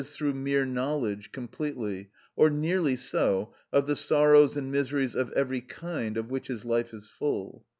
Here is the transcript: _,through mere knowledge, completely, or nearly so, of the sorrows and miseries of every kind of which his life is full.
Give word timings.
_,through 0.03 0.33
mere 0.33 0.65
knowledge, 0.65 1.31
completely, 1.31 2.09
or 2.35 2.49
nearly 2.49 2.95
so, 2.95 3.53
of 3.71 3.85
the 3.85 3.95
sorrows 3.95 4.57
and 4.57 4.71
miseries 4.71 5.13
of 5.13 5.31
every 5.33 5.61
kind 5.61 6.17
of 6.17 6.31
which 6.31 6.47
his 6.47 6.65
life 6.65 6.91
is 6.91 7.07
full. 7.07 7.63